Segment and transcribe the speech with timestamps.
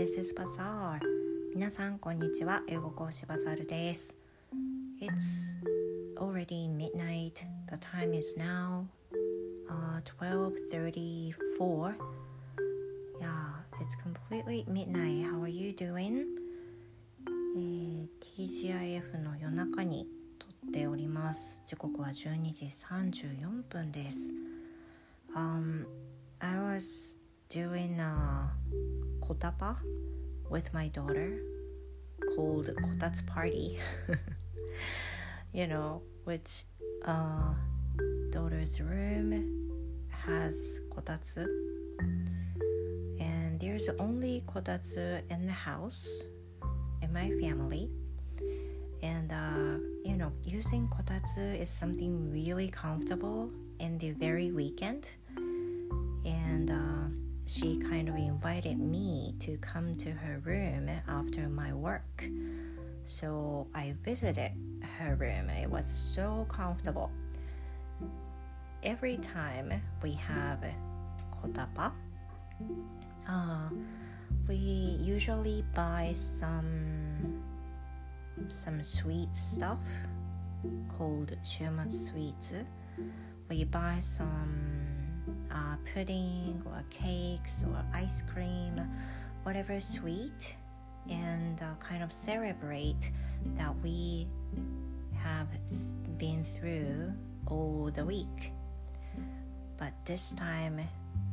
[0.00, 0.98] This is Bazaar
[1.54, 4.16] 皆さんこんにちは英語講師バザールです
[4.98, 5.58] It's
[6.18, 7.34] already midnight
[7.68, 8.86] The time is now、
[9.68, 11.34] uh, 12.34
[13.20, 13.34] Yeah,
[13.82, 16.24] it's completely midnight How are you doing?
[17.54, 18.08] えー、
[18.38, 20.08] TGIF の夜中に
[20.38, 24.32] 撮っております時刻は12時34分です
[25.36, 25.84] Um,
[26.38, 27.18] I was
[27.50, 28.50] doing a
[29.30, 29.76] kotapa
[30.50, 31.38] with my daughter
[32.34, 33.78] called kotatsu party.
[35.52, 36.64] you know, which
[37.04, 37.54] uh,
[38.30, 39.30] daughter's room
[40.10, 41.46] has kotatsu,
[43.20, 46.22] and there's only kotatsu in the house
[47.02, 47.90] in my family.
[49.02, 55.14] And uh, you know, using kotatsu is something really comfortable in the very weekend
[56.24, 57.19] and uh,
[57.50, 62.24] she kind of invited me to come to her room after my work.
[63.04, 64.52] So I visited
[64.98, 65.50] her room.
[65.50, 67.10] It was so comfortable.
[68.84, 70.64] Every time we have
[71.34, 71.92] kotapa,
[73.28, 73.68] uh,
[74.46, 77.42] we usually buy some
[78.48, 79.80] some sweet stuff
[80.88, 82.54] called shumatsu sweets.
[83.48, 84.89] We buy some
[85.50, 88.80] uh, pudding or cakes or ice cream,
[89.42, 90.56] whatever sweet,
[91.10, 93.10] and uh, kind of celebrate
[93.56, 94.26] that we
[95.14, 95.48] have
[96.18, 97.12] been through
[97.46, 98.52] all the week.
[99.76, 100.80] But this time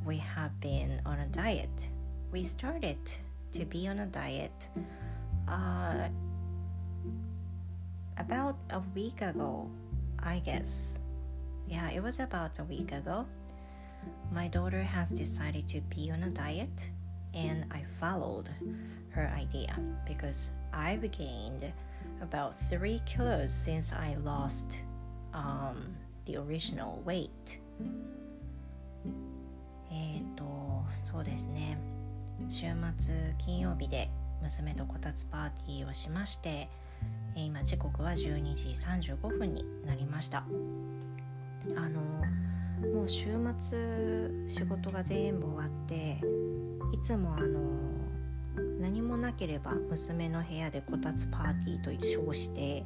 [0.05, 1.89] we have been on a diet.
[2.31, 2.97] We started
[3.53, 4.69] to be on a diet
[5.47, 6.08] uh,
[8.17, 9.69] about a week ago,
[10.19, 10.99] I guess.
[11.67, 13.27] Yeah, it was about a week ago
[14.32, 16.91] my daughter has decided to be on a diet
[17.34, 18.48] and I followed
[19.11, 21.73] her idea because I've gained
[22.20, 24.80] about 3 kilos since I lost
[25.34, 25.95] um,
[26.27, 27.61] the original weight
[29.90, 30.45] えっ、と
[31.05, 31.77] そうですね
[32.48, 32.67] 週
[32.98, 34.11] 末金曜日で
[34.42, 36.68] 娘とこたつパーティーをしまして
[37.34, 40.45] 今時刻は12時35分になりました
[41.77, 42.00] あの
[42.93, 43.27] もう週
[43.58, 46.20] 末仕事が全部終わって
[46.93, 47.77] いつもあの
[48.80, 52.86] 何もなければ娘の部屋でこたつパーティーと称して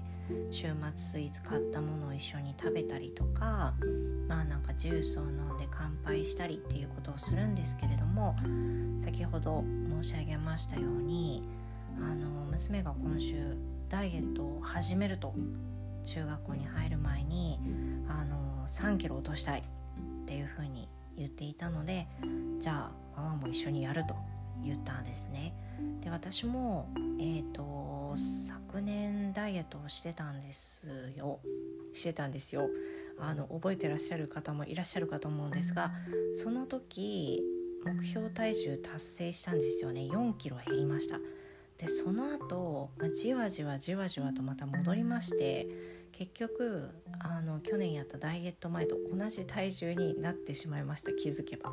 [0.50, 3.74] 週末スイーツ買ったものを一緒に食べたりとか
[4.28, 8.36] まあなんかジュースを飲んで乾杯したりっていうことをするんですけれども
[9.00, 9.64] 先ほど
[10.02, 11.44] 申し上げましたように
[11.98, 13.58] あの娘が今週
[13.90, 15.34] ダイエットを始めると
[16.06, 17.60] 中学校に入る前に
[18.08, 19.81] あの3キロ落としたい。
[20.32, 20.88] っていうふうに
[21.18, 22.08] 言っていたので
[22.60, 24.16] じゃあママも一緒にやると
[24.64, 25.54] 言ったんですね。
[26.00, 26.88] で私も
[27.20, 30.88] えっ、ー、と昨年ダイエットをしてたんです
[31.18, 31.42] よ。
[31.92, 32.70] してたんですよ。
[33.20, 35.92] あの覚えてらっしゃる方もいらっしゃるかと思うんですが
[36.34, 37.44] その時
[37.86, 40.02] 目標体重達成したんですよね。
[40.04, 41.20] 4キロ減りました。
[41.78, 45.68] でその後、まあ、じわじわじわじわとまた戻りまして
[46.22, 46.88] 結局
[47.20, 51.12] あの去年やったダイエット前と同じ体重になってしまいました。
[51.14, 51.72] 気づけば。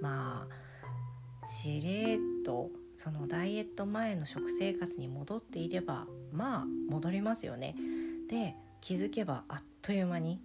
[0.00, 7.74] まあしれっとそのダイエット前の食生活に戻っていればまあ戻りますよね。
[8.30, 10.40] で気づけばあっという間に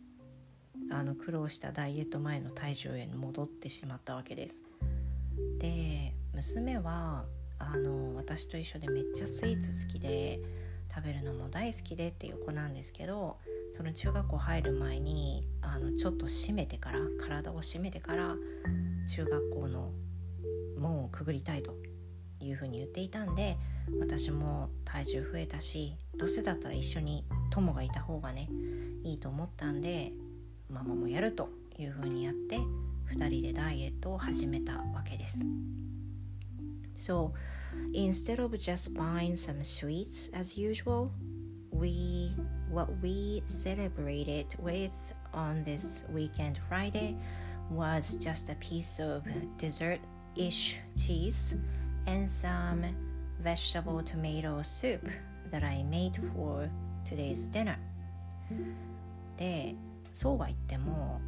[0.89, 4.63] あの苦労したダイエット前の体重へ戻ってしまったわけです。
[5.59, 7.25] で娘は
[7.59, 10.39] あの私と一緒でめっちゃスイーツ好きで
[10.94, 13.38] 食べるのも大好きでっていう子なんですけど
[13.75, 18.35] その中学校入る前にあのちょっと締めてから体を締めてから
[19.09, 19.91] 中学校の
[20.78, 21.75] 門をくぐりたいと
[22.41, 23.57] いうふうに言っていたんで
[24.00, 28.50] 私も体重増えたしどうせだったら一緒に友がいた方がね
[29.03, 30.12] いいと思ったんで
[30.69, 32.57] ママもやるというふうにやって
[33.15, 35.45] 2人でダイエットを始めたわけです。
[36.95, 37.31] So
[37.94, 41.12] instead of just buying some sweets as usual,
[41.70, 42.34] we
[42.70, 47.17] what we celebrated with on this weekend Friday
[47.70, 49.25] was just a piece of
[49.58, 51.56] dessert-ish cheese
[52.06, 52.84] and some
[53.40, 55.08] vegetable tomato soup
[55.50, 56.70] that I made for
[57.05, 57.78] today's dinner.
[59.37, 59.75] で、
[60.12, 61.20] そうは言っても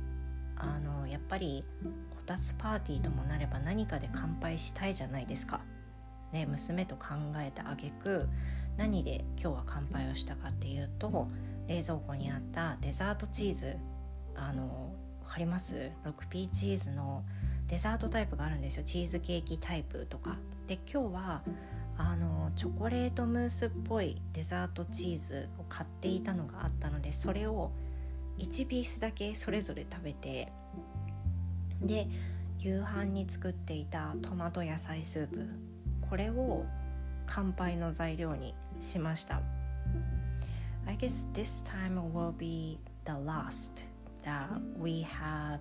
[0.56, 1.65] あのやっぱり
[2.11, 5.61] こたつパーティーともなれば何かで乾杯したいじゃないですか。
[6.34, 7.06] ね、娘と考
[7.38, 8.28] えた挙句
[8.76, 11.28] 何で今日は乾杯をしたかっていうと
[11.68, 13.78] 冷蔵庫にあったデザートチーズ
[14.36, 14.94] あの
[15.24, 17.24] 分かります？6P チーズの
[17.68, 18.84] デザートタイプがあるんですよ。
[18.84, 20.38] チーズケーキタイプとか。
[20.68, 21.42] で今日は
[21.98, 27.72] あのチョコレートムースっぽいデザートチーズを買っていたのがあったのでそれを
[28.40, 30.52] 1ピースだけそれぞれ食べて
[31.82, 32.08] で
[32.60, 35.48] 夕飯に作っていたトマト野菜スープ
[36.13, 36.63] これを
[37.25, 39.42] 乾杯の材料にしました
[40.86, 43.83] I guess this time will be the last
[44.24, 45.60] that we have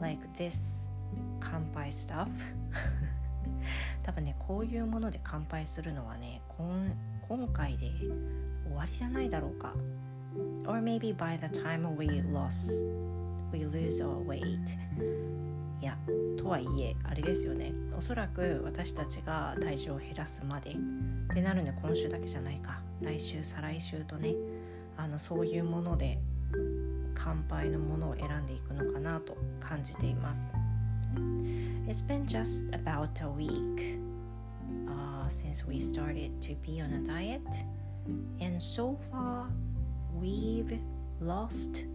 [0.00, 0.88] like this
[1.40, 2.26] 乾杯 stuff
[4.02, 7.90] 多分ねこういうもので乾杯するのはね今回で
[8.64, 9.74] 終わりじゃないだろうか
[10.66, 12.72] or maybe by the time we lost
[13.52, 14.78] we lose our weight
[15.80, 15.96] いや
[16.36, 17.72] とはいえあれですよね。
[17.96, 20.74] おそらく私たちが体重を減らすまでっ
[21.34, 22.80] てなるの今週だけじゃないか。
[23.00, 24.34] 来週再来週とね。
[24.96, 26.18] あのそういうもので
[27.14, 30.56] 乾杯のものを選んでいくのかなと感じています。
[31.86, 33.98] It's been just about a week、
[34.86, 37.40] uh, since we started to be on a diet.
[38.40, 39.46] And so far
[40.20, 40.78] we've
[41.20, 41.86] lost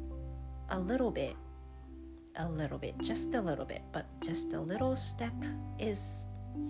[0.70, 1.36] a little bit.
[2.38, 5.34] A little bit, just a little bit, but just a little step
[5.80, 6.28] is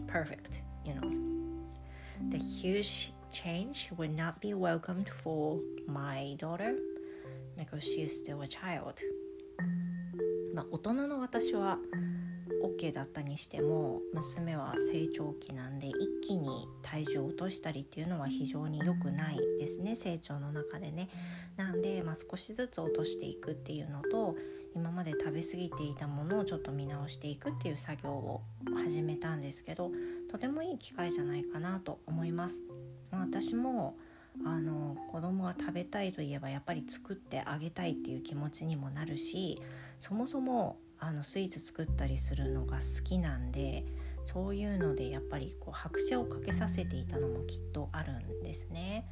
[0.07, 1.11] perfect, you know.
[2.29, 6.75] The huge change would not be welcomed for my daughter
[7.57, 9.01] because she is still a child.
[10.53, 11.79] まあ、大人の私は
[12.63, 21.09] OK だったにしても娘は成長期なんで一気に体重を落としたりっていうのは非常に良くないですね成長の中でね。
[21.57, 24.35] なんで、まあ、少しずつ落としていくっていうのと
[24.75, 28.41] 今まで食べ過ぎていたものをちょっと見直していくっていう作業を
[28.75, 29.91] 始めたんですけど
[30.31, 32.61] とてもいい機会じゃないかなと思います。
[33.11, 33.95] 私も
[34.45, 39.61] あの子供が食べたいといえばやっぱり作ってあげたいっていう気持ちにもなるし
[39.99, 43.85] そもそもあのスイーツ作ったりするのが好きなんで
[44.23, 49.05] そういうのでやっぱりこう拍車をかけさせていたのもきっとあるんですね。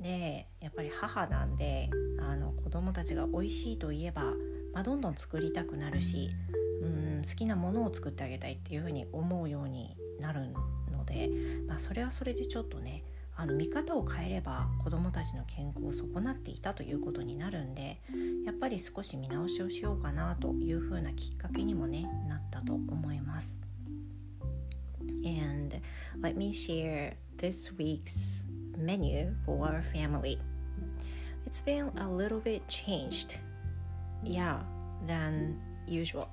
[0.00, 1.88] でやっぱり母なんで
[2.20, 4.34] あの子供たちが美味しいといえば
[4.74, 6.30] まあ、どんどん作りたくなるし
[6.82, 10.52] うん好きなものを作ってあげたいっていうふうに思うようになる
[10.90, 11.30] ので、
[11.66, 13.04] まあ、それはそれでちょっとね
[13.36, 18.00] あの見方を変えれば子どもたちの健康を損なっていたということになるんで
[18.44, 23.60] やっぱり少し見直しをしようかなというふうなきっかけにもねなったと思います。
[25.26, 25.80] And
[26.20, 28.46] let me share this week's
[28.76, 30.38] menu for family.
[31.46, 33.38] It's been a little bit changed
[34.23, 34.59] yeah
[35.07, 35.55] than
[35.87, 36.27] usual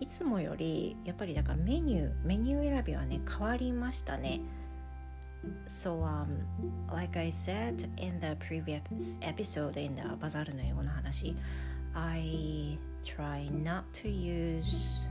[0.00, 4.40] いつもよりやっぱりだからメニューメニュー選びはね変わりましたね
[5.66, 6.46] So um
[6.92, 11.36] like I said in the previous episode in the バザールの英語の話
[11.94, 15.08] I try not to use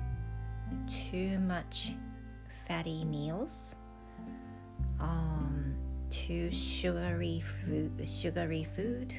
[0.88, 1.96] too much
[2.68, 3.76] fatty meals
[5.00, 5.76] um
[6.10, 9.14] too sugary food sugary food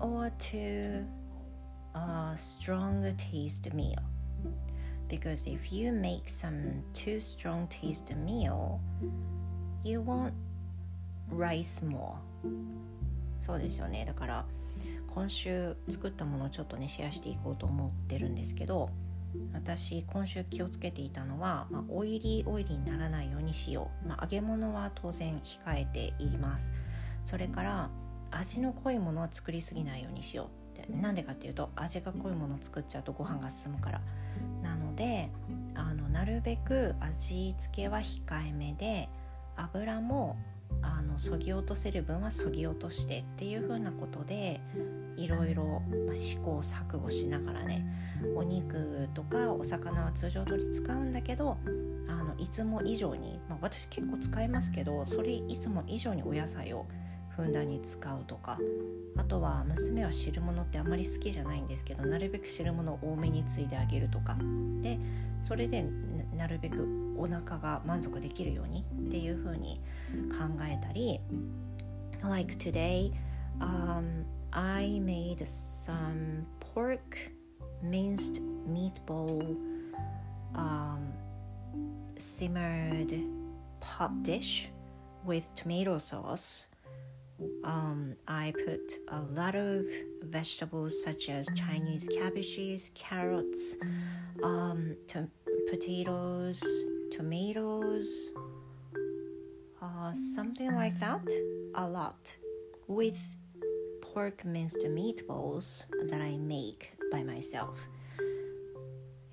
[0.00, 1.04] or to
[1.97, 4.01] a strong taste meal.
[5.07, 8.79] Because if you make some too strong taste meal
[9.83, 10.33] you want
[11.31, 12.15] rice more.
[13.39, 14.05] そうですよね。
[14.05, 14.45] だから
[15.07, 18.89] 今週作ったものをちょっとねシェアしていこうと思ってるんですけど
[19.53, 26.75] 私今週気をつけていたのは、まあ、オイリーオイリーにならないようにしよう、まあ、揚げ物は当然控えています。
[27.23, 27.89] それから
[28.31, 30.56] 味の濃いものは作りすぎないようにしよう。
[30.89, 34.01] なんでかっていうと味が濃いものを作っちゃうとご飯が進むから。
[34.61, 35.29] なので
[35.75, 39.09] あのなるべく味付けは控えめで
[39.55, 40.37] 油も
[40.81, 44.59] あのそぎ落とせる分はそぎ落としてっていう風なことで
[45.15, 45.81] いろいろ
[46.13, 47.85] 試行錯誤しながらね
[48.35, 51.57] お肉とかお魚は通常通り使うんだけど
[52.07, 56.85] あのいつも以上に、まあ、私結構使いますけどそれいつも以上にお野菜を
[57.37, 58.59] ふんだんに使うとか。
[59.15, 64.37] あとは娘は汁物ってあまり好きじゃないんですけどなるべく汁物を多めについであげるとか。
[64.81, 64.99] で
[65.43, 65.85] それで
[66.35, 69.81] なるべくお腹が満足できるようにっていう風に
[70.29, 71.19] 考えたり
[72.23, 73.11] Like today、
[73.59, 77.31] um, I made some pork
[77.83, 79.55] minced meatball
[80.55, 81.13] um,
[82.17, 83.13] simmered
[83.79, 84.69] pot dish
[85.25, 86.67] with tomato sauce.
[87.64, 89.84] um, I put a lot of
[90.22, 93.76] vegetables such as Chinese cabbages, carrots,
[94.42, 95.30] um, to-
[95.68, 96.62] potatoes,
[97.10, 98.32] tomatoes,
[99.80, 101.26] uh, something like that,
[101.74, 102.36] a lot,
[102.86, 103.36] with
[104.00, 107.76] pork minced meatballs that I make by myself.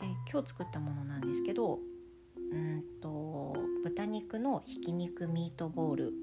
[0.02, 1.80] え今日作ったものなんですけど、う
[2.52, 6.14] うんと豚肉のひき肉ミートボール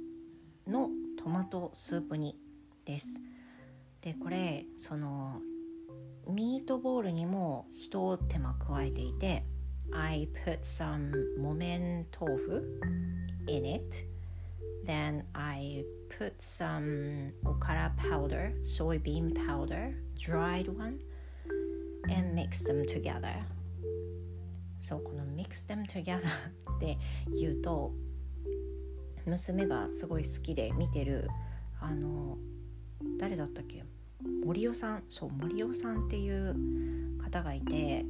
[0.67, 0.88] の
[1.24, 2.36] トマトスープ煮
[2.84, 3.22] です
[4.01, 5.40] でこれその
[6.28, 9.44] ミートボールにも一手間加えていて
[9.94, 12.80] I put some 木綿豆腐
[13.48, 14.08] in it
[14.88, 20.98] then I put some okara powder soybean powder dried one
[22.10, 23.44] and mix them together
[24.80, 26.22] そうこの mix them together
[26.78, 26.98] って
[27.30, 27.92] 言うと
[29.32, 31.30] 娘がすごい好きで見てる
[31.80, 32.38] あの
[33.18, 33.86] 誰だったっけ？
[34.46, 35.04] 森尾さん。
[35.08, 38.06] そう森尾さんっていう方がいて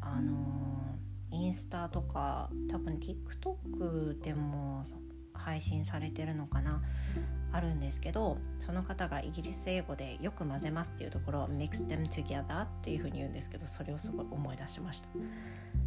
[0.00, 0.96] あの
[1.32, 4.84] インスタとか多分 TikTok でも
[5.34, 6.80] 配信されてるのかな？
[7.52, 15.08] あるんですけどその方がイギリス英語でよく混ぜますっていうところを mix them together っていうふうに言うんですけどそれをすごい思い出しました。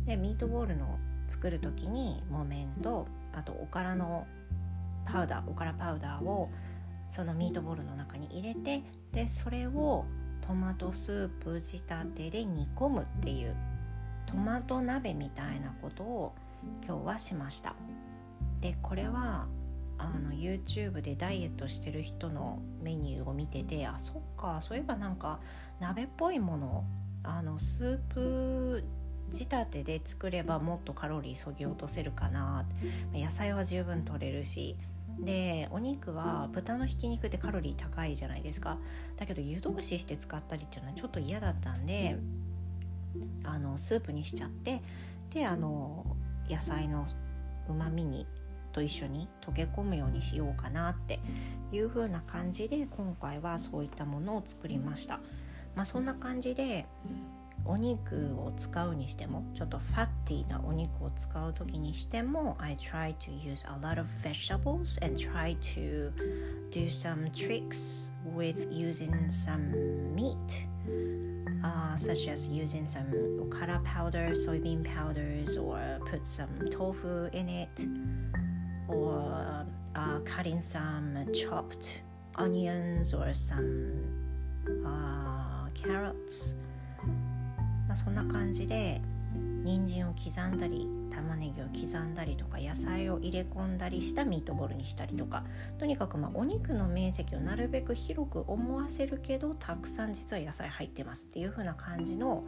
[0.06, 1.00] でミートボールの
[1.30, 4.28] 作る時に木綿とあとおからの
[5.05, 6.50] パウダーおからパウダーを
[7.10, 10.05] そのミートボールの中に入れてでそれを
[10.41, 13.55] トマトスープ仕立てで煮込むっていう
[14.25, 16.36] トマト鍋みたいなことを
[16.86, 17.75] 今日はしました。
[18.62, 19.48] でこれは
[19.98, 25.39] あの YouTube でダイエットしてる人のメニューを見ててあそっかそういえばなんか
[25.79, 26.83] 鍋っぽいもの
[27.24, 28.83] あのスープ
[29.31, 32.65] 仕立てで作ればもっとカロリーそぎ落とせるかな
[33.13, 34.77] 野菜は十分取れるし
[35.20, 38.77] でお肉は豚のひき肉ってカロリー高いじゃないですか
[39.17, 42.17] だけど湯通しして使ったりっていうのはちょっと嫌だったんで
[43.43, 44.82] あのスープにしちゃって
[45.34, 46.05] であの
[46.50, 47.08] 野菜の
[47.70, 48.27] うまみに
[48.72, 51.20] と一緒に溶け込むようにしようかなって
[51.72, 55.20] いう風な感じで今回はそういったものを作りました。
[55.75, 56.86] まあ、そんな感じで
[57.65, 66.12] お肉を使うにしてもちょっとファッティーなお肉を使う時にしても I try to use a lot of vegetables and try to
[66.71, 70.69] do some tricks with using some meat
[71.64, 73.07] uh, such as using some
[73.40, 77.87] okara powder, soybean powders or put some tofu in it
[78.88, 82.02] or uh, cutting some chopped
[82.37, 84.02] onions or some
[84.85, 86.55] uh, carrots
[87.88, 89.00] まあ、そんな感じで
[89.63, 95.43] 人参を刻んだり玉ねぎを刻んだりとか野菜を入れ込んだりしたミートボールにしたりとか
[95.79, 102.43] とにかくまあお肉の面積をなるべく広く思わせるけどたくさん実は野菜入ってますっていう風な感じの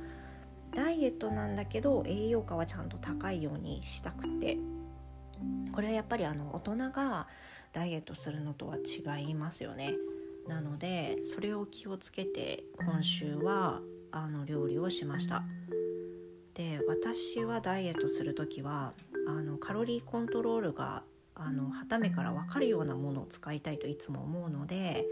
[0.73, 4.57] ダイエットなんだけど栄養価はちゃんと高いようにしたくて
[5.71, 7.27] これはやっぱりあの大人が
[7.71, 9.95] ダイエットするのとは違いますよね。
[10.47, 13.81] なのでそれを気をつけて今週は
[14.11, 15.43] あの料理をしました
[16.55, 18.93] で私はダイエットする時は
[19.27, 21.03] あのカロリーコントロールが
[21.35, 25.05] あの旗目から分かるようなものを使いたいといつも思うので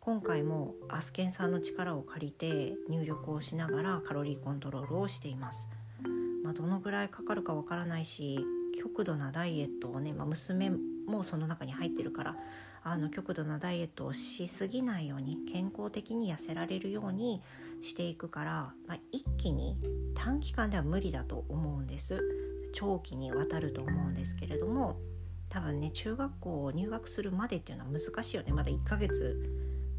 [0.00, 5.68] 今回もアスケンさんの力を借りて入力をしながらカロリーコントロールをしています、
[6.42, 8.40] まあ、どのぐらいかかるかわからないし
[8.80, 10.70] 極度なダイエットをね、まあ、娘
[11.06, 12.36] もその中に入ってるから
[12.84, 17.42] あの極度なダイエットをしすぎないように健康的に痩せられるように
[17.80, 19.76] していくから、まあ、一気に
[20.14, 22.20] 短期間では無理だと思うんです。
[22.74, 24.96] 長期にわたると思うんですけれども
[25.50, 28.52] 多分ね中学校入学するまでっていうのは難しいよね。
[28.52, 29.36] まだ1ヶ月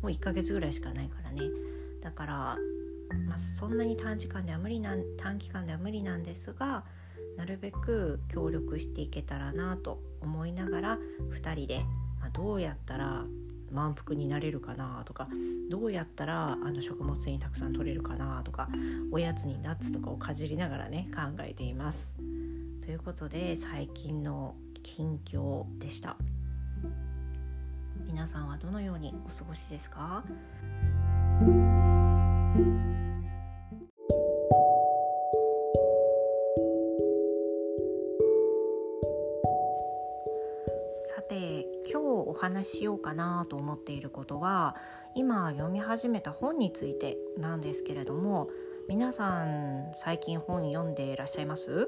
[0.02, 1.42] もう1ヶ月ぐらいしかないからね。
[2.02, 2.34] だから、
[3.28, 6.84] まあ、そんなに短時間では無理なん短期間では無理なんですが
[7.38, 11.00] なるべく協力していけたらなと思いながら
[11.32, 11.86] 2人で、
[12.34, 13.26] どうやったら
[13.72, 15.28] 満腹になれるかなとか
[15.70, 18.70] どうやったらあの食物繊維たくさん取れるかなとか
[19.12, 22.16] おやつにナッツとかをかじりながらね考えています。
[22.84, 26.18] ということで最近の近況でした。
[28.06, 30.24] 皆さんはどのようにお過ごしですか？
[42.64, 44.76] ししようかなと思っていることは
[45.16, 48.50] 今読み始めた本についてなんですけれども
[48.90, 51.88] 皆さん最近本読んでいらっしゃいます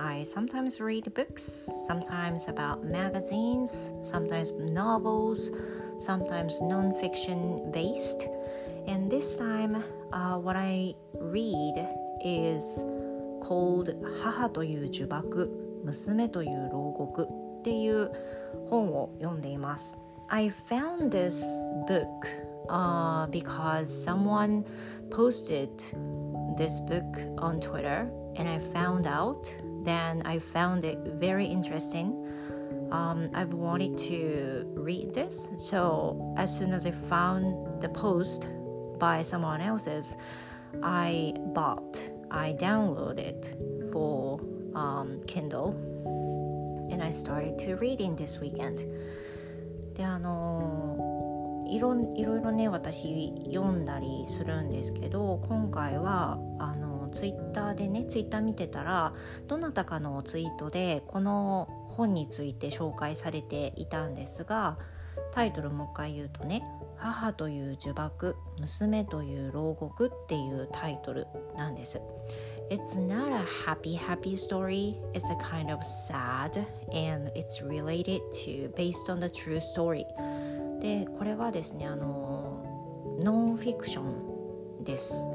[0.00, 5.50] I sometimes read books, sometimes about magazines, sometimes novels,
[5.98, 8.28] sometimes non-fiction based.
[8.86, 11.74] And this time, uh, what I read
[12.24, 12.84] is
[13.42, 15.48] called 母という呪縛、
[15.84, 18.12] 娘という牢獄っていう
[18.69, 19.97] 本を読んでいます。
[20.29, 21.43] I found this
[21.87, 22.07] book
[22.69, 24.63] uh, because someone
[25.09, 25.69] posted
[26.57, 27.03] this book
[27.37, 32.15] on Twitter and I found out then I found it very interesting.
[32.91, 38.47] Um, I've wanted to read this, so as soon as I found the post
[38.99, 40.15] by someone else's,
[40.81, 44.39] I bought, I downloaded for
[44.75, 45.75] um, Kindle,
[46.90, 48.86] and I started to reading this weekend.
[49.94, 59.12] であのいろいろいろね私読んだりするんですけど今回はあのツイッターでねツイッター見てたら
[59.48, 64.78] どなたかのツイートでこの本について紹介されていたんですが
[65.32, 66.62] タイトルもう一回言うとね
[66.96, 71.26] 「母という呪縛娘という牢獄」っていうタイトル
[71.56, 72.00] なんです。
[72.70, 74.94] It's not a happy, happy story.
[75.14, 80.04] It's a kind of sad and it's related to based on the true story.
[80.80, 82.62] で、これはですね、あの
[83.18, 85.26] ノンフィクションです。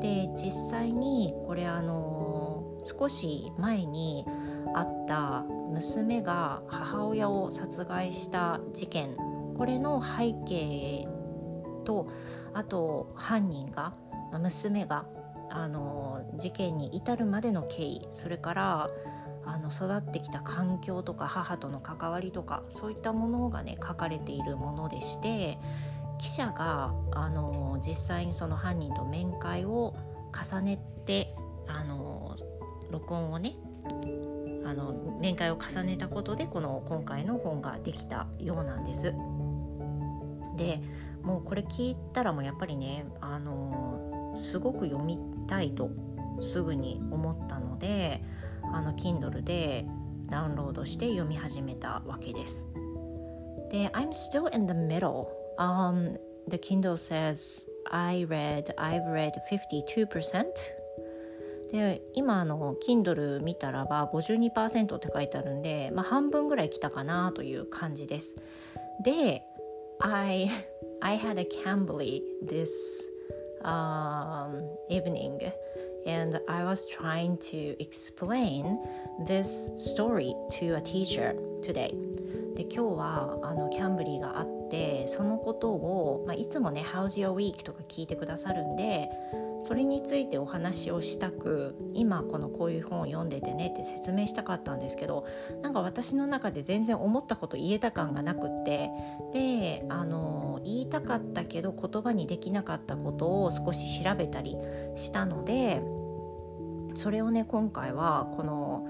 [0.00, 4.26] で、実際にこれあの少し前に
[4.74, 9.16] あった娘が母親を殺害した事件、
[9.56, 11.06] これの背景
[11.84, 12.08] と
[12.52, 13.92] あと犯人が
[14.32, 15.06] 娘が
[15.50, 18.90] あの事件に至るまでの経緯それから
[19.44, 25.58] あの育ってきた環境とか母との関わりとかそういったものがね書かれているものでして
[26.18, 29.96] 記者があの実際にその犯人と面会を
[30.32, 31.34] 重ねて
[31.66, 32.36] あの
[32.90, 33.54] 録音をね
[34.64, 39.14] あの面会を重ねたことでこの今回の本ができたようなんです。
[40.56, 40.80] で
[41.22, 45.90] もうこれ聞いたらもうやっぱりねあのすごく読みたいと
[46.40, 48.22] すぐに思ったので
[48.72, 49.86] あの Kindle で
[50.28, 52.68] ダウンロードして読み始めたわけです。
[53.70, 55.26] で I'm still in the middle、
[55.58, 56.16] um,
[56.48, 60.44] The Kindle says I read I've read 52%
[61.72, 68.36] で今あの Kindle 見たらば52%って書いてあるんで、まあ、半分ぐらい来たかなという感じです。
[69.04, 69.42] で
[70.00, 70.50] I,
[71.00, 72.68] I had a Cambly this
[73.64, 75.52] um, evening
[76.06, 78.78] and I was trying to explain
[79.26, 81.94] this story to a teacher today
[82.54, 89.10] で今日はあのキャンブリーがあってそのことを、まあ、いつもね「How's your week?」とか聞いてくださるんで
[89.60, 95.26] それについてお話をしたく今このこういう本を読んでてねって説明したかったんですけど
[95.62, 98.90] なんか私の中で全然思ったこと言えた感がなくって
[99.32, 104.56] であの言いたかったけど言葉にできなかったことを少し調べたり
[104.94, 105.82] したので
[106.94, 108.86] それをね今回はこの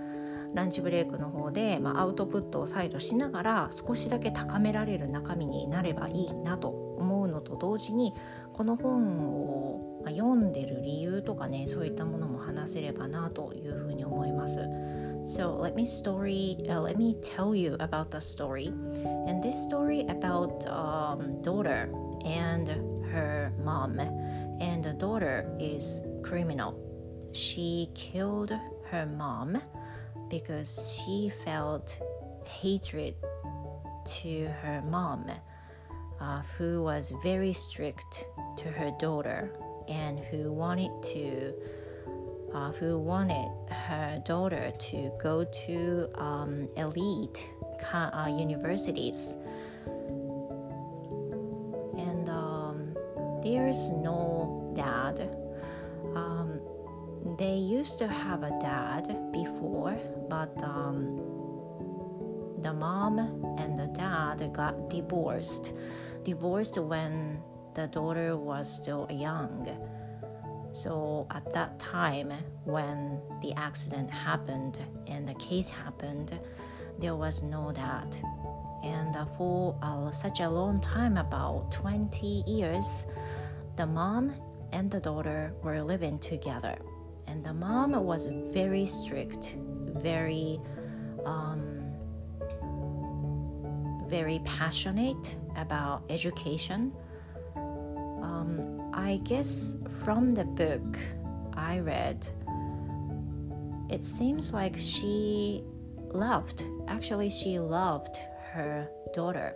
[0.54, 8.14] ランチブレイクの方で、まあ、アウトプットを再度しながら少しだけ高められる中身になればいいなと思うのと同時に
[8.52, 9.69] この本を
[10.05, 14.60] 読んでる理由とかねそういったものも話せればなというふうに思います。
[15.25, 18.67] So let me story, uh, let me tell you about the story.
[19.27, 21.89] And this story about um, daughter
[22.23, 22.69] and
[23.12, 23.99] her mom.
[23.99, 26.79] And the daughter is criminal.
[27.34, 28.53] She killed
[28.91, 29.60] her mom
[30.29, 31.99] because she felt
[32.45, 33.15] hatred
[34.21, 35.31] to her mom,
[36.21, 38.25] uh, who was very strict
[38.58, 39.51] to her daughter
[39.88, 41.54] and who wanted to
[42.52, 47.46] uh, who wanted her daughter to go to um, elite
[47.92, 49.36] uh, universities.
[51.96, 52.94] And um,
[53.42, 55.20] there's no dad.
[56.16, 56.60] Um,
[57.38, 59.96] they used to have a dad before,
[60.28, 61.18] but um,
[62.58, 63.18] the mom
[63.58, 65.72] and the dad got divorced.
[66.24, 67.42] Divorced when
[67.74, 69.68] the daughter was still young.
[70.72, 72.33] So at that time,
[72.64, 76.38] when the accident happened and the case happened,
[76.98, 78.16] there was no dad.
[78.85, 83.06] And for uh, such a long time, about 20 years,
[83.76, 84.33] the mom
[84.72, 86.76] and the daughter were living together.
[87.26, 89.56] And the mom was very strict,
[89.96, 90.61] very,
[91.24, 91.94] um,
[94.09, 96.92] very passionate about education.
[98.40, 100.98] Um, I guess from the book
[101.55, 102.26] I read,
[103.90, 105.62] it seems like she
[106.12, 108.16] loved, actually, she loved
[108.53, 109.55] her daughter.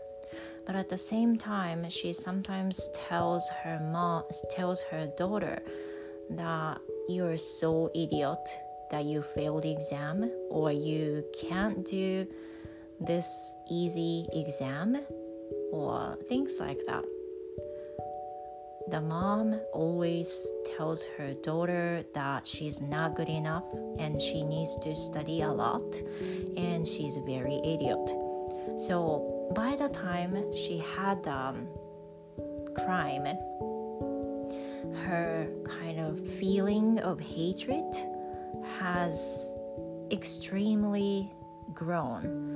[0.67, 5.63] But at the same time, she sometimes tells her mom, tells her daughter
[6.31, 8.49] that you're so idiot
[8.91, 12.27] that you failed the exam or you can't do
[13.01, 14.99] this easy exam
[15.73, 17.05] or things like that.
[18.94, 23.66] The mom always tells her daughter that she's not good enough
[24.00, 25.84] and she needs to study a lot
[26.58, 28.10] and she's very idiot.
[28.78, 31.68] So by the time she had um,
[32.74, 33.26] crime,
[35.06, 37.94] her kind of feeling of hatred
[38.80, 39.56] has
[40.12, 41.32] extremely
[41.74, 42.50] grown.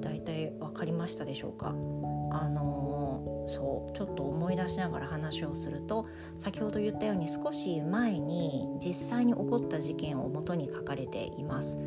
[0.00, 3.17] だいたい分かりましたでしょうかあの
[3.49, 6.07] そうちょっと思い出しながら話をすると
[6.37, 11.79] 先ほど言ったように少し前に実際に起こった事件を元に書かれています。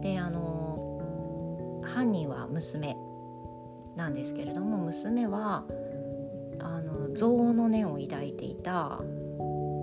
[0.00, 2.96] であの犯人は娘
[3.96, 5.64] なんですけれども娘は
[6.58, 9.00] あの憎悪の念を抱いていた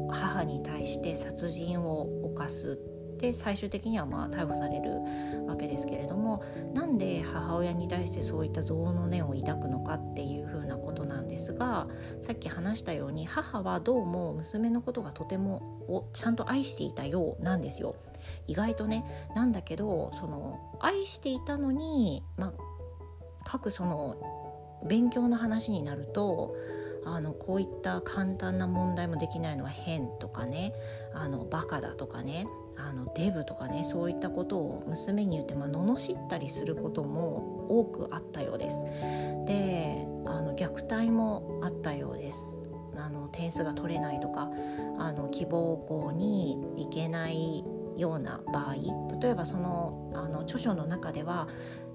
[0.09, 2.79] 母に対して殺人を犯す
[3.21, 4.89] で最終的にはまあ逮捕される
[5.47, 11.87] わけですけれどもなんで母親に対してそういった憎悪の念を抱くのかっていうふうなことなんですが
[12.21, 17.95] さっき話したように母はどうも娘のことがとてもちゃんと愛していたようなんですよ。
[18.47, 19.03] 意外とね
[19.35, 22.53] なんだけどその愛していたのに、まあ、
[23.45, 24.15] 各その
[24.87, 26.55] 勉強の話になると
[27.05, 30.73] あのこういった簡単な問題もできないのは変とかね
[31.13, 32.45] あのバカだとかね
[32.87, 38.85] あのデブとかねそういったことを娘に言って、まあ、罵ったりすることも多くあったようです。
[39.45, 42.61] であの虐待もあったようです。
[42.97, 44.49] あの点数が取れないとか
[44.99, 47.63] あの希望校に行けない
[47.97, 48.75] ような場合
[49.21, 51.47] 例えばそのあの著書の中では、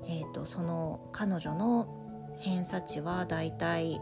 [0.06, 4.00] えーと、その彼女の偏差値はだいたい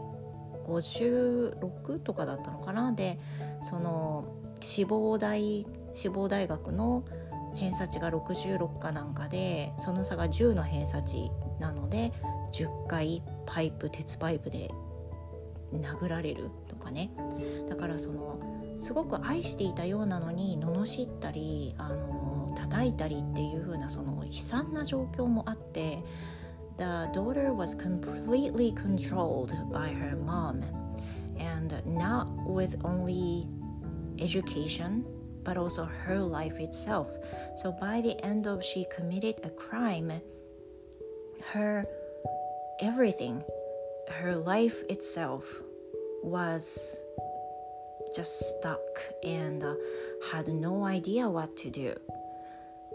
[0.65, 3.19] 56とかだったのかなで
[3.61, 4.25] その
[4.59, 7.03] 志望大志望大学の
[7.55, 12.11] 偏差値が66かなんかでその差が10の偏差値なので
[12.53, 14.69] 10回パイプ鉄パイプで
[15.73, 17.11] 殴られるとかね。
[17.67, 18.39] だからその
[18.77, 25.99] すごく愛していたようなのに罵ったりあの叩いたりっていう風なその悲惨な状況もあって
[26.77, 30.61] The daughter was completely controlled by her mom
[31.39, 33.47] and not with only
[34.17, 35.03] education
[35.44, 37.08] but also her life itself.
[37.56, 40.12] So by the end of she committed a crime,
[41.52, 41.84] her
[42.80, 43.42] everything,
[44.08, 45.44] her life itself
[46.22, 47.02] was
[48.14, 48.80] just stuck
[49.22, 49.74] and uh,
[50.32, 51.94] had no idea what to do.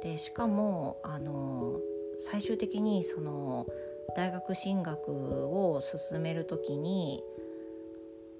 [0.02, 1.80] でしかもあの
[2.18, 3.66] 最終的にその
[4.16, 5.10] 大学進学
[5.48, 7.24] を進める時に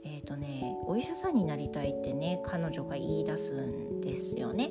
[0.05, 4.71] えーとね、お医者さんになりたいってね彼女が言い出すんですよね。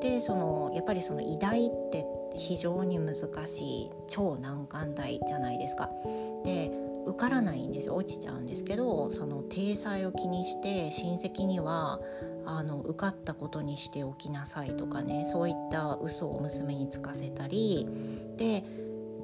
[0.00, 3.14] でそのやっぱりその医大って非常に難
[3.46, 5.90] しい超難関大じゃないですか。
[6.44, 6.72] で
[7.06, 12.00] 受からないんですよ落ちちゃうんですけどその体裁を気にして親戚には
[12.46, 17.86] あの受かったことにしておきなさいとかねそういった嘘を娘につかせたり
[18.36, 18.64] で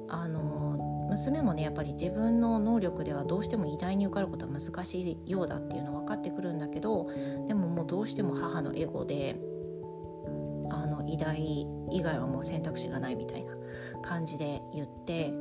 [0.09, 7.07] あの娘もねやっぱり自分の能力ではどうしても偉大に受かることは難しいようだっていうの分かってくるんだけど
[7.47, 9.35] でももうどうしても母のエゴで
[10.69, 13.53] あの偉大以外はもう選択肢がないみたいな
[14.01, 15.33] 感じで言って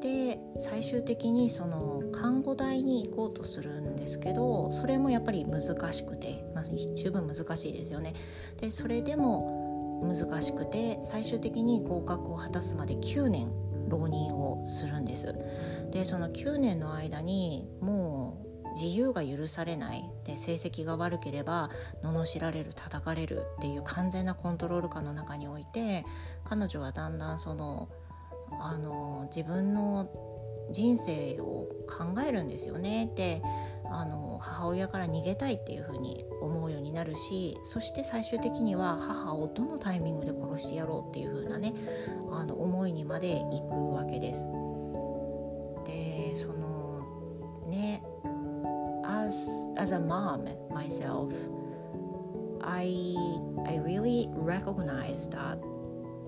[0.00, 8.14] で最終的にその看護台に行こうとするんですけどそれもやっぱり難しくて、まあ、十分難しいですよね。
[8.60, 13.50] でそれでも難しくて最終的に合格を果たすまで9年
[13.88, 15.34] 浪人をするんです。
[15.90, 20.04] でその9年の間にもう自由が許されない。
[20.24, 21.70] で成績が悪ければ
[22.02, 26.04] 罵られる叩かれるっていう完全なコントロール下の中において
[26.44, 27.88] 彼女はだんだんその
[28.60, 30.10] あの自分の
[30.70, 33.06] 人生を考えるんですよね。
[33.06, 33.42] って
[33.90, 41.72] あの母親から逃げたいっていうふうに思うようになるしそして最終的には母をどのタイミングで殺してやろうっていうふうなね
[42.32, 44.48] あの思いにまで行くわけです。
[45.84, 47.02] でその
[47.68, 48.02] ね
[49.04, 51.32] as, as a mom myself
[52.62, 53.14] I,
[53.66, 55.58] I really recognize that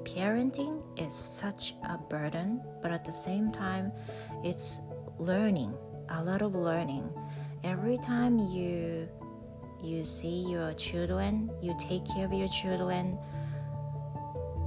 [0.05, 3.93] parenting is such a burden but at the same time
[4.45, 4.81] it's
[5.19, 5.75] learning
[6.11, 7.11] a lot of learning
[7.65, 9.09] every time you
[9.83, 13.19] you see your children you take care of your children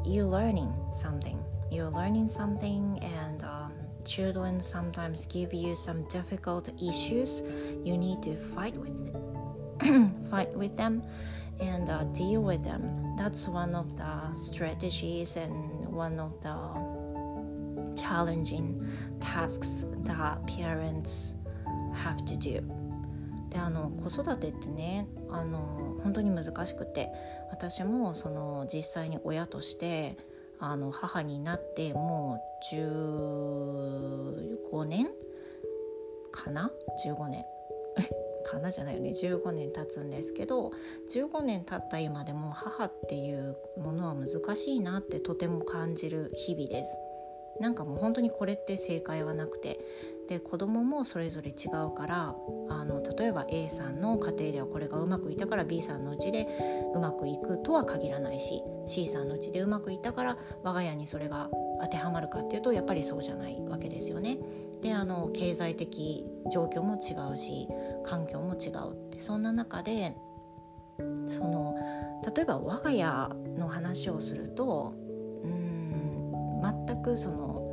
[0.05, 1.39] you're learning something.
[1.71, 3.73] You're learning something and um,
[4.05, 7.43] children sometimes give you some difficult issues.
[7.83, 9.15] You need to fight with
[10.29, 11.03] fight with them
[11.59, 13.15] and uh, deal with them.
[13.17, 18.87] That's one of the strategies and one of the challenging
[19.19, 21.35] tasks that parents
[21.93, 22.80] have to do
[23.51, 27.09] であの子育てってねあの本当に難しくて
[27.51, 30.17] 私もその実際に親として
[30.59, 32.41] あの母になっても
[32.73, 35.07] う15年
[36.31, 36.71] かな
[37.05, 37.45] ？15年。
[38.43, 39.11] かなじゃないよね。
[39.11, 40.71] 15年経つんですけど
[41.13, 46.97] 15年経った今でも母っていうものは難しいなってとても感じる日々です。
[47.59, 49.79] なんかもう本当にこれって正解はなくて
[50.27, 52.35] で子供もそれぞれ違うから
[52.69, 56.47] あの例えば A さんの家庭ではこれがうまくいったから B さんのうちで
[56.95, 61.49] うまくいくとは限らないし C さんのうちでうまくいったから我が家にそれが
[61.81, 64.37] 当てはまるかっていうとやっぱりそうじゃないわけですよね。
[64.81, 67.67] であの経済的状況も違うし
[68.03, 70.15] 環境も違うってそんな中で
[71.29, 71.75] その
[72.35, 74.93] 例えば我が家の話をすると
[75.43, 77.67] うん全くその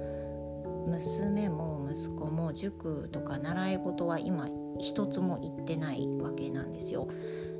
[0.87, 7.09] 娘も息子も塾とか習い事は今一つも行ってないわけなんですよ。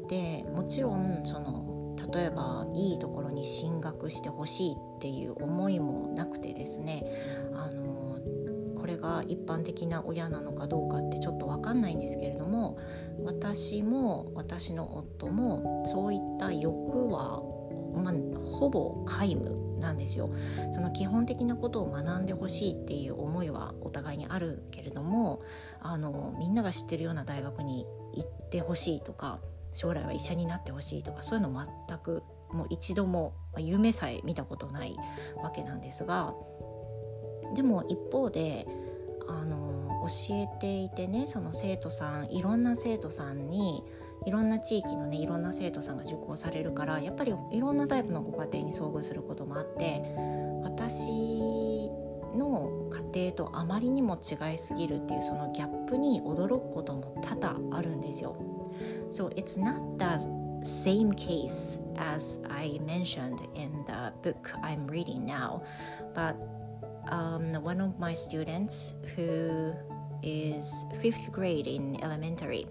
[0.09, 7.05] でもちろんその例えばいいところに進学してほしいっていう思いもなくてですね
[7.53, 8.19] あの
[8.77, 12.79] これが一般的な親なのかどうかってちょっと分かんないんですけれども
[13.25, 17.43] 私も私の夫もそういった欲は、
[17.95, 20.31] ま、ほぼ皆無なんですよ。
[20.73, 25.41] その基本的なことを学んでほしいっていう思いはお互いにあるけれども
[25.81, 29.41] あのみんなが知ってるような大学に行ってほしいとか
[29.73, 34.97] 将来は医者になってほしいとかそういうの全くもう一度も夢さえ見たことない
[35.43, 36.35] わけなんですが
[37.55, 38.67] でも一方で
[39.29, 43.85] あの教えていてねその生徒さんいろんな生徒さんに
[44.27, 50.03] いろんな地域のねいろんな生徒さんが受講されるからやっぱりいろんなタイプのご家庭に遭遇することもあって
[50.63, 51.91] 私
[52.37, 58.37] の家庭とあまりにも違いすぎるっていうそのギャップに驚くことも多々あるんですよ。
[59.11, 60.27] So it's not the
[60.63, 65.63] same case as I mentioned in the book I'm reading now,
[66.15, 66.37] but
[67.11, 69.73] um, one of my students who
[70.23, 72.67] is fifth grade in elementary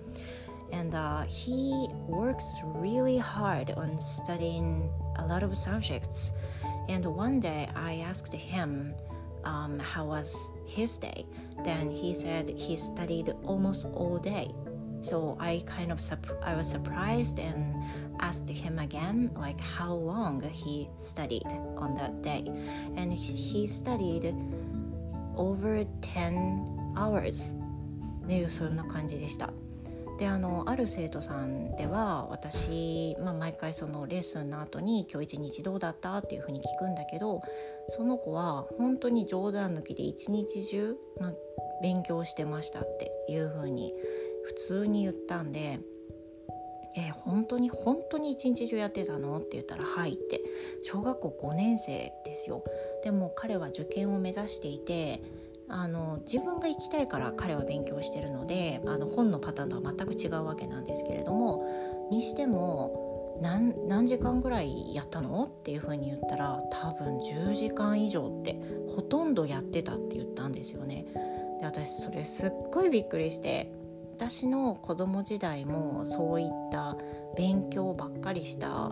[0.72, 6.32] and uh, he works really hard on studying a lot of subjects.
[6.88, 8.94] And one day I asked him
[9.44, 11.26] um, how was his day.
[11.64, 14.50] Then he said he studied almost all day.
[15.00, 16.00] So I kind of
[16.42, 17.84] I was surprised and
[18.20, 22.44] asked him again like how long he studied on that day.
[22.96, 24.34] And he studied
[25.36, 27.56] over 10 hours
[28.26, 29.52] ねそんな感じでした。
[30.17, 37.41] であのある生徒さんでは私、まあ、毎回そのレッスンの後に「今日一日どうだった?」っていうふうに聞くんだけど
[37.89, 41.33] その子は本当に冗談抜きで一日中、まあ、
[41.81, 43.93] 勉強してましたっていうふうに
[44.43, 45.79] 普通に言ったんで
[46.97, 50.41] 「え本当に本当に一日中やってたの?」って言ったら「はい」って
[50.81, 52.63] 小学校5年生ですよ。
[53.03, 55.21] でも彼は受験を目指していて
[55.69, 68.59] あの自分が行きたいから彼は勉強してるのであの本のパターンとは全く違うわけなんですけれどもにしても何時間ぐらいやったのっていうふうに言ったら多分10時間以上って
[68.95, 71.05] ほとんどやってたって言ったんですよね。
[71.59, 73.71] で私それすっごいびっくりして
[74.15, 76.97] 私の子供時代もそういった
[77.35, 78.91] 勉強ばっかりした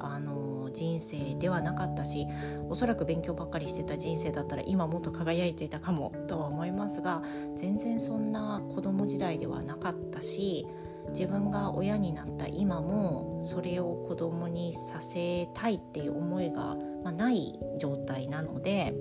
[0.00, 2.26] あの人生ではなかったし
[2.68, 7.22] おそらく勉強ばっかりしてた人生だったら今もっと輝いていたかもとは思いますが
[7.56, 10.66] 全然そんな子供時代ではなかったし
[11.10, 18.92] 自分が親になった今もそれを子供にさせたいっていう思いが、まあ、ない状態なので。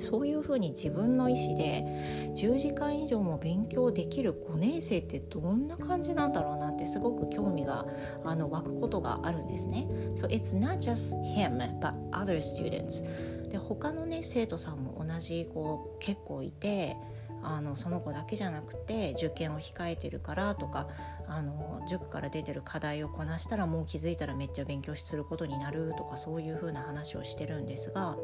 [0.00, 1.84] そういうふうに自分の意思で
[2.36, 7.86] 10時間以上も勉強できる5年生ってどんな感じなんだろうなってすごく興味が
[8.24, 9.86] あの湧くことがあるんですね。
[10.14, 13.04] So it's not just him but other students.
[13.48, 16.96] で他のね生徒さんも同じこう結構いて
[17.48, 20.86] あのその子だけじゃなくて受験を控えてるからとか
[21.26, 28.16] あの塾から出てる課題をこなしたらもう気づいたらめっちゃ勉強することになるとかそういう風な話をしてるんですが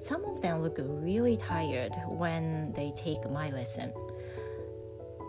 [0.00, 3.92] Some of them look really tired when they take my lesson.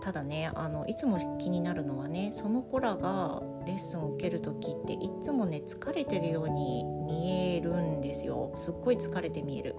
[0.02, 9.76] ただねあのいつも気になるのはねその子らがレッスンを受ける時っていつもね疲れてるように見えるんですよすっごい疲れて見える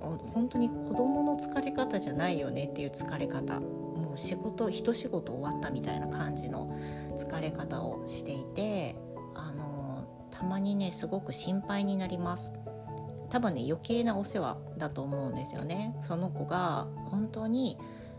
[0.00, 3.60] 本当に子供の疲れ方じゃないよねっていう疲れ方。
[3.60, 6.78] もう仕事一仕事終わったみたいな感じの
[7.16, 8.96] 疲れ方をしていて
[9.34, 12.54] あのたまにねすごく心配になります。
[13.28, 15.94] 多分ね余計なお世話だと思うんですよね。
[16.02, 17.76] その子が本当に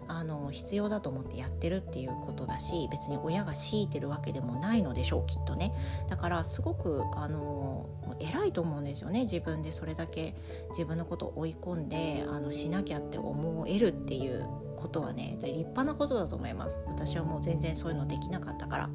[0.10, 5.72] あの必要だと思ってやってるっていうことだし別に親が強いてるわけでもないのでしょうきっとね。
[6.10, 7.88] だからすごくあの
[8.20, 9.22] 偉いと思うんですよね。
[9.22, 10.34] 自分でそれだけ
[10.72, 14.46] 自分のことを追い込んであのしなきゃって思えるっていう
[14.76, 15.38] ことはね。
[15.42, 16.82] 立派なことだと思います。
[16.88, 18.90] 私はもう全然そういうのできなかったから。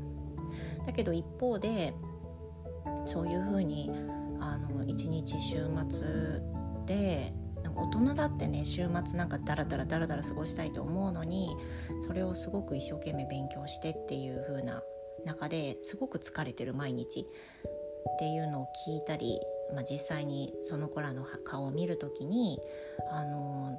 [0.84, 1.94] だけど一方で
[3.06, 3.90] そういうふうに
[4.40, 6.06] あの一日週末
[6.86, 7.32] で
[7.74, 11.48] 大人だってね週末なんかダラダラダラダラ過ごしたいと思うのに
[12.06, 14.82] それをすごく一生懸命勉強してっていう風な
[15.24, 19.40] 中ですごく疲れてる毎日っていうのを聞いたり、
[19.74, 22.60] まあ、実際にその子らの顔を見る時に
[23.10, 23.78] あの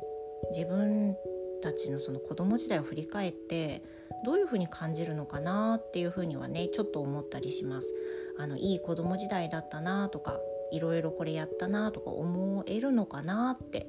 [0.52, 1.16] 自分
[1.62, 3.84] たちのその子供時代を振り返って
[4.26, 7.94] どういうふうに感じるのかなっていうふうにはねちょっと思ったりします。
[8.38, 10.40] あのいい子供時代だったなとか
[10.72, 13.88] いろいろこれやったなとか思えるのかなって、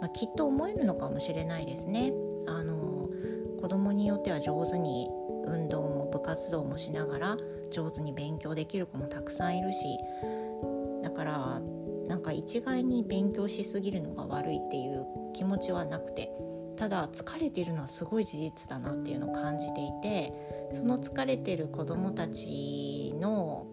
[0.00, 2.12] まあ、きっと思えるのかもしれないですね。
[2.46, 3.08] あの
[3.60, 5.08] 子供によっては上手に
[5.46, 7.36] 運動も部活動もしながら
[7.70, 9.98] 上手に勉強できる子もたくさんいるし
[11.02, 11.60] だから
[12.08, 16.30] なんか一概に勉強しすぎるのが悪いっていう気持ちはなくて
[16.76, 20.32] ただ疲れてるのはすごい事実だなっていうのを感じていて
[20.72, 23.66] その疲れてる子どもたちの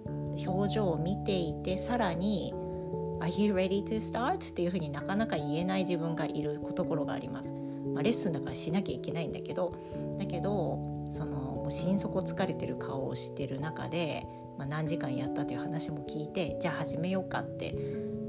[0.45, 2.54] 表情を見ていてさらに
[3.19, 7.54] 「Are you ready to start?」っていうふうになかなか言えない自分がいるところがあります。
[7.93, 9.73] まあ、レッスンだからしなきゃいけないんだけど
[10.19, 14.26] だけどそのもう心底疲れてる顔をしてる中で、
[14.58, 17.76] まあ、何時間やったという話も聞いてじゃあ始めようかって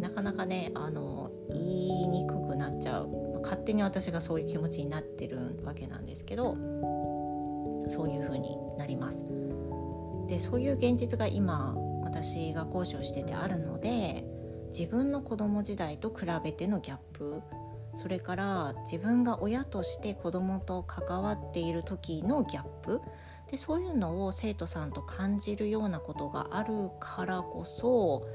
[0.01, 6.57] なかなかねあの言いにくくなっちゃう、まあ、勝手に私がそういう気持ちになってるわけなんですけど
[7.89, 9.25] そういう風になります。
[10.27, 11.75] でそういう現実が今
[12.09, 14.25] 私が講師をしててあるので
[14.69, 17.43] 自分の子供時代と比べてのギャップ。
[17.97, 23.01] それから自分が親として子供と関わっている時のギャップ。
[23.51, 28.27] でそういうのを生徒さんと感じるようなことがあるからこそ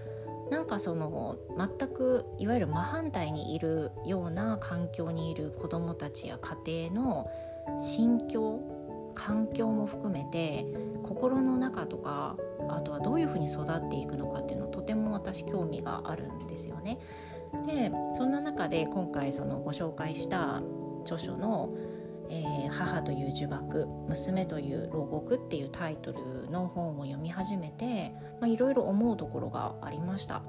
[0.50, 7.32] なんかその全くいわゆる真反対にいるような環境にいる子どもたちや家庭の
[7.80, 8.60] 心境
[9.14, 10.66] 環境も含めて
[11.04, 12.36] 心の中とか
[12.70, 17.00] あとはどういうふうに育っていくのかっていうのとても私興味があるんですよね。
[17.68, 20.62] でそんな中で今回そのご紹介した
[21.04, 21.74] 著書の
[22.30, 28.16] 「えー、母という呪縛娘という牢獄」っていうタイトルの本を読み始めて
[28.48, 30.42] いろいろ思うところがありました。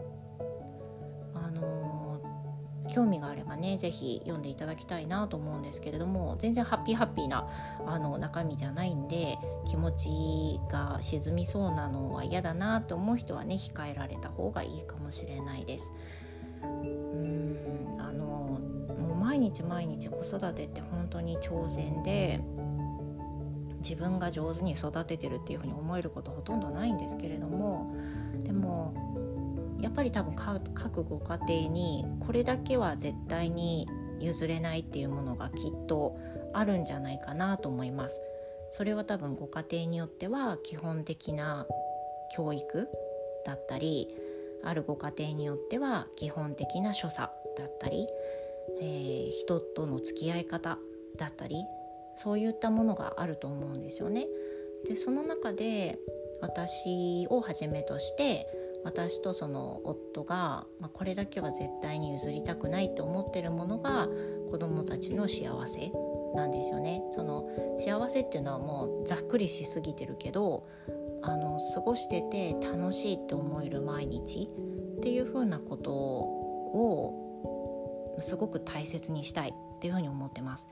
[2.94, 7.48] 興味があればね是非読んでいただきたいなと思うんですけれども全然ハッピーハッピーな
[7.86, 15.92] あの中身じゃないんで気持ちが沈みそうなのは嫌だなと思う人はね控えられた方がいいかもしれないです。
[16.62, 18.60] うんあの
[18.96, 22.40] もう毎日毎日子育てって本当に挑戦で
[23.78, 27.94] 自分が上手に育ててるっていうふうに思えることほとんどないんですけれども
[28.44, 29.03] でも
[29.84, 30.34] やっぱり多分
[30.72, 33.86] 各ご家庭にこれだけは絶対に
[34.18, 36.16] 譲れないっていうものがきっと
[36.54, 38.22] あるんじゃないかなと思います。
[38.70, 41.66] それは多分ご家庭によっては基本的な
[42.34, 42.88] 教育
[43.44, 44.08] だったり
[44.64, 48.06] あるご家庭によっては基本的な所作だったり、
[48.80, 50.78] えー、人との付き合い方
[51.18, 51.56] だったり
[52.16, 54.28] そういったものがあると思うんですよね。
[54.86, 55.98] でその中で
[56.40, 64.08] 私をはじめとして私とその夫が、まあ、これだけは絶対に譲りたくないと思ってるものが
[64.50, 65.92] 子どもたちの幸せ
[66.34, 67.02] なんですよね。
[67.10, 70.66] その幸せっていうのはもうざっくりしすぎてるけど
[71.22, 74.50] あの過ごしてて楽しいって思える毎日
[74.98, 77.24] っていう風なことを
[78.20, 80.68] すごく大切にしたいっていうふうに思ってます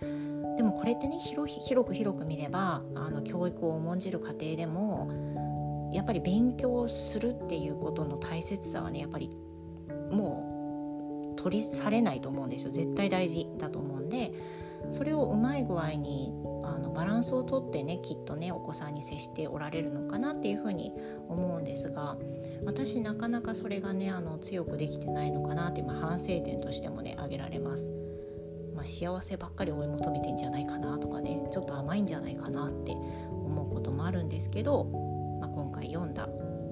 [0.56, 5.31] でもこれってね広広く広く見ればあの教育を重んじる家庭でも
[5.92, 9.30] やっぱり勉強するっていうことの大切さはねやっぱり
[10.10, 14.32] もう取り去れないと思うんですよ絶対大事だと思うんで
[14.90, 16.32] それをうまい具合に
[16.64, 20.92] あのバランスをとってねきっとねお子さんに接しておられるのかなっていうふうに
[21.28, 22.16] 思うんですが
[22.64, 27.92] 私なかなかそれがねあの強くできてないのかなって今反省点としてもね挙げられます。
[28.74, 34.86] まあ、幸せばっかり追い求めてんじゃないかなとかねちょっと甘いんじゃないかなって思うこともあるんですけど、
[35.42, 36.28] まあ、今回読んだ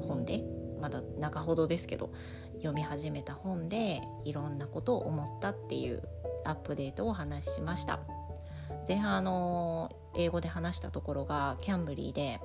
[0.07, 0.45] 本で
[0.81, 2.13] まだ中ほどですけど
[2.59, 6.03] 読み始めた本でいろんなことを思ったっていう
[6.45, 7.99] アップデートをお話ししました。
[8.87, 12.41] 前半あの英語で話したところがキャンブリーで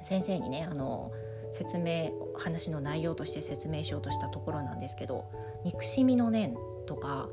[0.00, 1.12] 先生にねあの
[1.52, 5.30] 説明話の内容として説明しようとしたところなんですけど
[5.64, 6.56] 憎しみの念
[6.86, 7.28] とか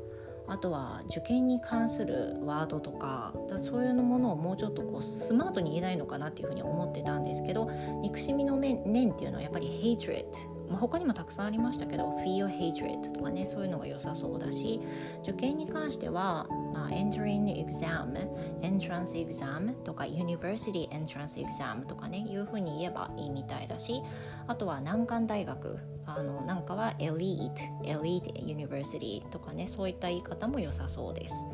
[0.46, 7.70] あとは受験に関するワードとかそういうものをもうちょっとこうスマートに言えないのかなっていうふうに思ってたんですけど
[8.02, 8.78] 憎しみの念
[9.12, 10.26] っていうのはやっぱり hatred
[10.68, 14.80] まあ、他にもたくさんありましたけど fear hatred とかねそういうのが良さそうだし
[15.22, 18.28] 受験に関しては、まあ、entering exam
[18.62, 24.02] entrance exam とか university entrance exam とかねいうふうに言えばいいみたいだし
[24.46, 27.52] あとは難関大学あのなんかは elite
[27.84, 31.46] elite university とかねそういった言い方も良さそうです。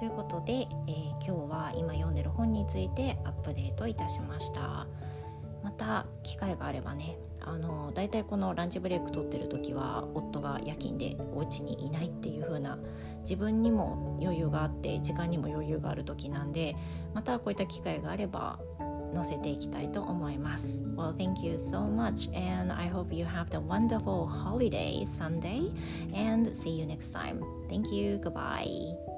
[0.00, 4.86] ということで、えー、今日は今読んでる本についてアップデートいたしました
[5.62, 12.78] また機会があればねあの大体このランチブレイク取ってる時は夫が夜勤でお家にいないっていう風な
[13.22, 16.74] 自分にも余裕があって時間にも余裕がある時なんで
[17.12, 18.58] またこういった機会があれば
[19.13, 20.81] 載せていきたいと思います。
[20.95, 25.71] Well, thank you so much and I hope you have the wonderful holiday Sunday
[26.13, 27.41] and see you next time.
[27.69, 28.19] Thank you.
[28.21, 29.08] Goodbye.